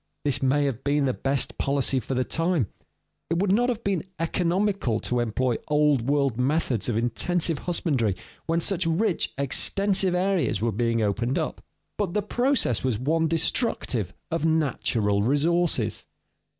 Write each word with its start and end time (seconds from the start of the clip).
This 0.25 0.41
may 0.41 0.65
have 0.65 0.83
been 0.83 1.05
the 1.05 1.13
best 1.13 1.59
policy 1.59 1.99
for 1.99 2.15
the 2.15 2.23
time; 2.23 2.65
it 3.29 3.37
would 3.37 3.51
not 3.51 3.69
have 3.69 3.83
been 3.83 4.03
economical 4.17 4.99
to 5.01 5.19
employ 5.19 5.57
Old 5.67 6.09
World 6.09 6.39
methods 6.39 6.89
of 6.89 6.97
intensive 6.97 7.59
husbandry 7.59 8.15
when 8.47 8.61
such 8.61 8.87
rich 8.87 9.31
extensive 9.37 10.15
areas 10.15 10.59
were 10.59 10.71
being 10.71 11.03
opened 11.03 11.37
up. 11.37 11.63
But 11.99 12.15
the 12.15 12.23
process 12.23 12.83
was 12.83 12.97
one 12.97 13.27
destructive 13.27 14.11
of 14.31 14.43
natural 14.43 15.21
resources. 15.21 16.07